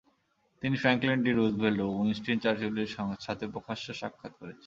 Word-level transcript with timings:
তিনি 0.61 0.75
Franklin 0.77 1.19
D. 1.25 1.31
Roosevelt 1.31 1.79
ও 1.81 1.87
Winston 1.99 2.37
চার্চিলের 2.43 2.89
সাথে 3.25 3.45
প্রকাশ্য 3.53 3.85
সাক্ষাত 3.93 4.33
করেছেন। 4.39 4.59